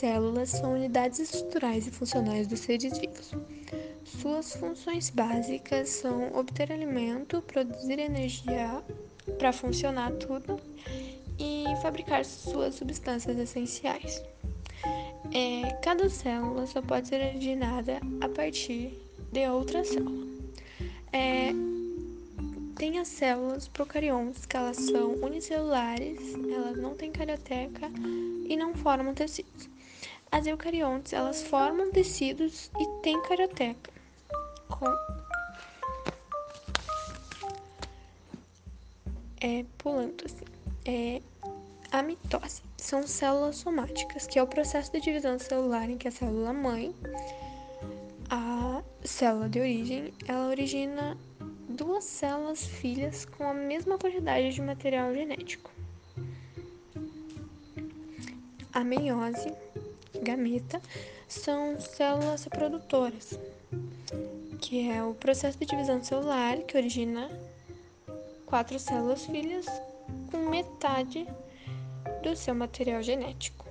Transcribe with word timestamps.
células 0.00 0.48
são 0.48 0.72
unidades 0.72 1.20
estruturais 1.20 1.86
e 1.86 1.90
funcionais 1.90 2.46
dos 2.46 2.60
seres 2.60 2.96
vivos. 2.98 3.32
Suas 4.02 4.56
funções 4.56 5.10
básicas 5.10 5.90
são 5.90 6.34
obter 6.34 6.72
alimento, 6.72 7.42
produzir 7.42 7.98
energia 7.98 8.82
para 9.38 9.52
funcionar 9.52 10.10
tudo 10.12 10.58
e 11.38 11.64
fabricar 11.82 12.24
suas 12.24 12.76
substâncias 12.76 13.38
essenciais. 13.38 14.24
É, 15.34 15.70
cada 15.82 16.08
célula 16.08 16.66
só 16.66 16.80
pode 16.80 17.08
ser 17.08 17.22
originada 17.22 18.00
a 18.22 18.28
partir 18.30 18.98
de 19.30 19.46
outra 19.48 19.84
célula. 19.84 20.26
É, 21.12 21.50
tem 22.74 22.98
as 22.98 23.08
células 23.08 23.68
procariontes, 23.68 24.46
que 24.46 24.56
elas 24.56 24.78
são 24.78 25.12
unicelulares, 25.16 26.34
elas 26.50 26.78
não 26.78 26.94
têm 26.94 27.12
carioteca 27.12 27.90
e 28.48 28.56
não 28.56 28.74
formam 28.74 29.12
tecidos. 29.12 29.68
As 30.32 30.46
eucariontes, 30.46 31.12
elas 31.12 31.42
formam 31.42 31.90
tecidos 31.90 32.70
e 32.78 33.02
têm 33.02 33.20
carioteca. 33.22 33.90
Com... 34.68 34.86
É, 39.40 39.64
pulando 39.78 40.24
assim. 40.24 40.44
É, 40.84 41.20
a 41.90 42.02
mitose 42.02 42.62
são 42.76 43.06
células 43.06 43.56
somáticas, 43.56 44.26
que 44.26 44.38
é 44.38 44.42
o 44.42 44.46
processo 44.46 44.92
de 44.92 45.00
divisão 45.00 45.38
celular 45.38 45.90
em 45.90 45.98
que 45.98 46.06
a 46.06 46.10
célula 46.10 46.52
mãe, 46.52 46.94
a 48.30 48.82
célula 49.04 49.48
de 49.48 49.58
origem, 49.58 50.14
ela 50.28 50.48
origina 50.48 51.16
duas 51.68 52.04
células 52.04 52.64
filhas 52.64 53.24
com 53.24 53.44
a 53.44 53.54
mesma 53.54 53.98
quantidade 53.98 54.52
de 54.52 54.62
material 54.62 55.12
genético. 55.12 55.70
A 58.72 58.84
meiose, 58.84 59.52
gameta, 60.22 60.80
são 61.28 61.78
células 61.80 62.44
reprodutoras, 62.44 63.38
que 64.60 64.90
é 64.90 65.02
o 65.02 65.14
processo 65.14 65.58
de 65.58 65.66
divisão 65.66 66.02
celular 66.02 66.58
que 66.58 66.76
origina 66.76 67.30
quatro 68.46 68.78
células 68.78 69.24
filhas 69.26 69.66
com 70.30 70.48
metade 70.48 71.26
do 72.22 72.36
seu 72.36 72.54
material 72.54 73.02
genético. 73.02 73.64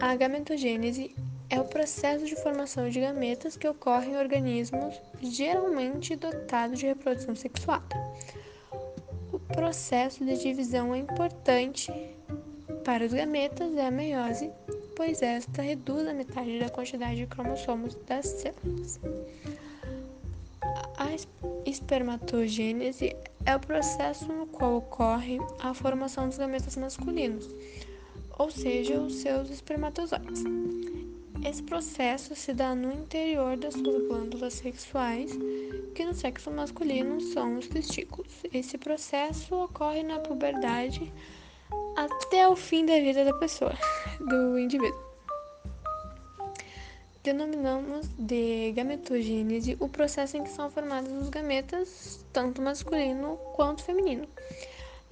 A 0.00 0.14
gametogênese 0.16 1.14
é 1.48 1.60
o 1.60 1.64
processo 1.64 2.26
de 2.26 2.36
formação 2.36 2.88
de 2.88 3.00
gametas 3.00 3.56
que 3.56 3.66
ocorre 3.66 4.10
em 4.10 4.16
organismos 4.16 5.00
geralmente 5.22 6.16
dotados 6.16 6.78
de 6.78 6.86
reprodução 6.86 7.34
sexuada. 7.34 7.96
O 9.32 9.38
processo 9.38 10.24
de 10.24 10.36
divisão 10.36 10.94
é 10.94 10.98
importante 10.98 11.90
para 12.84 13.04
os 13.06 13.14
gametas 13.14 13.74
é 13.76 13.86
a 13.86 13.90
meiose, 13.90 14.50
pois 14.94 15.22
esta 15.22 15.62
reduz 15.62 16.06
a 16.06 16.12
metade 16.12 16.58
da 16.58 16.68
quantidade 16.68 17.16
de 17.16 17.26
cromossomos 17.26 17.94
das 18.06 18.26
células. 18.26 19.00
A 20.98 21.08
espermatogênese 21.64 23.16
é 23.46 23.56
o 23.56 23.60
processo 23.60 24.30
no 24.30 24.46
qual 24.46 24.76
ocorre 24.76 25.38
a 25.60 25.72
formação 25.72 26.28
dos 26.28 26.36
gametas 26.36 26.76
masculinos, 26.76 27.48
ou 28.38 28.50
seja, 28.50 29.00
os 29.00 29.14
seus 29.14 29.48
espermatozoides. 29.48 30.44
Esse 31.42 31.62
processo 31.62 32.34
se 32.34 32.52
dá 32.52 32.74
no 32.74 32.92
interior 32.92 33.56
das 33.56 33.74
suas 33.74 34.06
glândulas 34.08 34.54
sexuais, 34.54 35.30
que 35.94 36.04
no 36.04 36.14
sexo 36.14 36.50
masculino 36.50 37.20
são 37.20 37.58
os 37.58 37.66
testículos. 37.66 38.32
Esse 38.52 38.76
processo 38.76 39.54
ocorre 39.54 40.02
na 40.02 40.18
puberdade 40.20 41.12
até 42.04 42.48
o 42.48 42.56
fim 42.56 42.84
da 42.84 42.94
vida 42.94 43.24
da 43.24 43.34
pessoa, 43.34 43.74
do 44.20 44.58
indivíduo. 44.58 45.02
Denominamos 47.22 48.06
de 48.18 48.72
gametogênese 48.72 49.76
o 49.80 49.88
processo 49.88 50.36
em 50.36 50.44
que 50.44 50.50
são 50.50 50.70
formados 50.70 51.10
os 51.10 51.30
gametas, 51.30 52.26
tanto 52.32 52.60
masculino 52.60 53.38
quanto 53.54 53.82
feminino. 53.82 54.28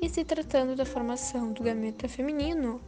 E 0.00 0.08
se 0.08 0.24
tratando 0.24 0.74
da 0.74 0.86
formação 0.86 1.52
do 1.52 1.62
gameta 1.62 2.08
feminino, 2.08 2.80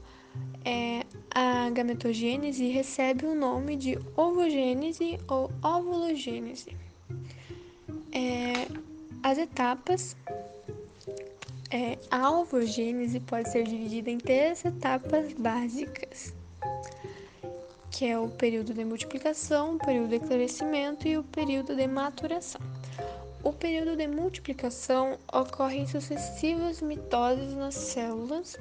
é, 0.64 1.04
a 1.34 1.68
gametogênese 1.70 2.68
recebe 2.68 3.26
o 3.26 3.34
nome 3.34 3.76
de 3.76 3.98
ovogênese 4.16 5.18
ou 5.28 5.50
ovulogênese. 5.62 6.74
É, 8.12 8.66
as 9.22 9.38
etapas. 9.38 10.16
É, 11.72 11.96
a 12.10 12.30
ovogênese 12.32 13.20
pode 13.20 13.48
ser 13.48 13.62
dividida 13.62 14.10
em 14.10 14.18
três 14.18 14.64
etapas 14.64 15.32
básicas, 15.34 16.34
que 17.92 18.06
é 18.06 18.18
o 18.18 18.28
período 18.28 18.74
de 18.74 18.84
multiplicação, 18.84 19.76
o 19.76 19.78
período 19.78 20.08
de 20.08 20.18
crescimento 20.18 21.06
e 21.06 21.16
o 21.16 21.22
período 21.22 21.76
de 21.76 21.86
maturação. 21.86 22.60
O 23.44 23.52
período 23.52 23.96
de 23.96 24.06
multiplicação 24.08 25.16
ocorre 25.32 25.78
em 25.78 25.86
sucessivas 25.86 26.82
mitoses 26.82 27.54
nas 27.54 27.74
células 27.74 28.58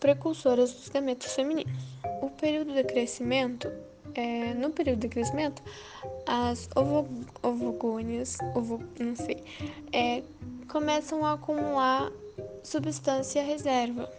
precursoras 0.00 0.72
dos 0.72 0.88
gametas 0.88 1.32
femininos. 1.32 1.72
O 2.20 2.30
período 2.30 2.74
de 2.74 2.82
crescimento, 2.82 3.70
é, 4.16 4.52
no 4.54 4.70
período 4.70 4.98
de 4.98 5.08
crescimento, 5.08 5.62
as 6.26 6.68
ovo, 6.74 7.08
ovogônias, 7.42 8.36
ovo, 8.56 8.82
não 8.98 9.14
sei, 9.14 9.42
é, 9.92 10.22
começam 10.68 11.24
a 11.24 11.34
acumular 11.34 12.10
substância 12.62 13.42
reserva 13.42 14.10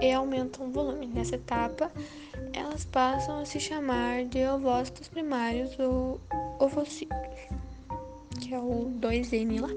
e 0.00 0.12
aumentam 0.12 0.66
o 0.66 0.70
volume. 0.70 1.06
Nessa 1.06 1.36
etapa, 1.36 1.90
elas 2.52 2.84
passam 2.84 3.40
a 3.40 3.44
se 3.44 3.60
chamar 3.60 4.24
de 4.24 4.46
ovócitos 4.46 5.08
primários 5.08 5.78
ou 5.78 6.20
ovocitos, 6.58 7.16
que 8.40 8.54
é 8.54 8.58
o 8.58 8.90
2N 9.00 9.60
lá. 9.60 9.70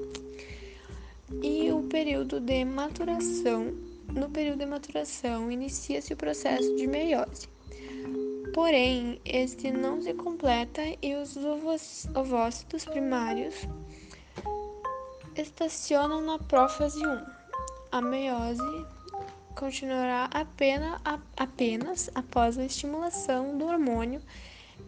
E 1.42 1.72
o 1.72 1.84
período 1.84 2.40
de 2.40 2.64
maturação 2.64 3.74
no 4.14 4.30
período 4.30 4.60
de 4.60 4.66
maturação, 4.66 5.52
inicia-se 5.52 6.14
o 6.14 6.18
processo 6.18 6.76
de 6.76 6.88
meiose. 6.88 7.48
Porém, 8.54 9.20
este 9.26 9.72
não 9.72 10.02
se 10.02 10.14
completa 10.14 10.82
e 11.02 11.16
os 11.16 11.36
ovócitos 12.16 12.86
primários 12.86 13.56
estacionam 15.38 16.22
na 16.22 16.40
prófase 16.40 17.06
1. 17.06 17.26
A 17.92 18.02
meiose 18.02 18.86
continuará 19.56 20.30
apenas, 20.34 21.00
apenas 21.38 22.10
após 22.14 22.58
a 22.58 22.66
estimulação 22.66 23.58
do 23.58 23.66
hormônio, 23.66 24.22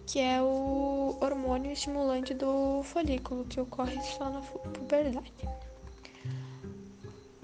que 0.06 0.20
é 0.20 0.42
o 0.42 1.18
hormônio 1.22 1.72
estimulante 1.72 2.34
do 2.34 2.84
folículo, 2.84 3.46
que 3.46 3.60
ocorre 3.60 4.02
só 4.02 4.30
na 4.30 4.42
puberdade. 4.42 5.34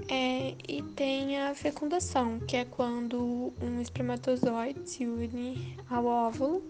É, 0.10 0.56
e 0.68 0.82
tem 0.96 1.40
a 1.40 1.56
fecundação, 1.56 2.40
que 2.40 2.58
é 2.58 2.66
quando 2.66 3.54
um 3.62 3.80
espermatozoide 3.80 4.90
se 4.90 5.06
une 5.06 5.78
ao 5.90 6.06
óvulo 6.06 6.62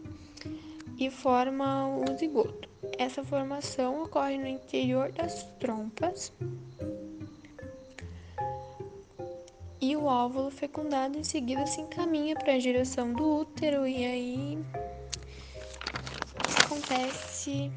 e 1.00 1.10
forma 1.10 1.88
o 1.88 2.18
zigoto. 2.18 2.73
Essa 2.98 3.24
formação 3.24 4.04
ocorre 4.04 4.38
no 4.38 4.48
interior 4.48 5.12
das 5.12 5.44
trompas 5.60 6.32
e 9.84 9.98
o 9.98 10.06
óvulo 10.06 10.50
fecundado 10.50 11.18
em 11.18 11.26
seguida 11.26 11.66
se 11.68 11.82
encaminha 11.82 12.36
para 12.36 12.54
a 12.54 12.58
direção 12.58 13.12
do 13.12 13.42
útero 13.42 13.86
e 13.86 14.06
aí 14.06 14.58
acontece 16.64 17.70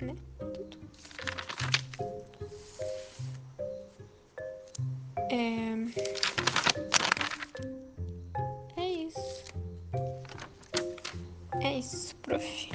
né, 0.00 0.16
tudo. 0.38 0.78
É... 5.28 5.72
É 8.80 8.88
isso. 8.88 9.44
É 11.60 11.78
isso, 11.78 12.16
prof. 12.16 12.70